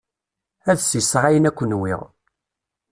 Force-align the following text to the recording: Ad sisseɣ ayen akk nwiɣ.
Ad 0.71 0.79
sisseɣ 0.81 1.23
ayen 1.29 1.49
akk 1.49 1.59
nwiɣ. 1.65 2.01